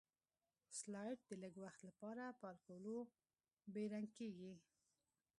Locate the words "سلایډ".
0.79-1.19